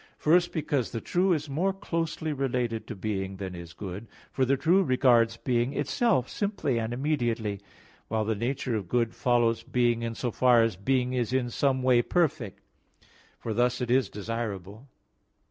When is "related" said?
2.33-2.87